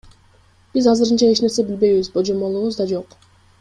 [0.77, 3.19] Биз азырынча эч нерсе билбейбиз, божомолубуз да жок.